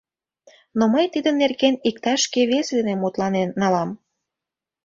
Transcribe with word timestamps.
Но 0.77 0.83
мый 0.93 1.05
тидын 1.13 1.35
нерген 1.43 1.75
иктаж-кӧ 1.89 2.41
весе 2.51 2.71
дене 2.79 2.93
мутланен 2.97 3.49
налам. 3.61 3.89